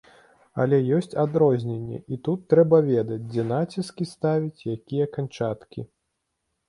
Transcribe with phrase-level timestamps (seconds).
[0.61, 5.81] Але ёсць адрозненні, і тут трэба ведаць, дзе націскі ставіць, якія канчаткі.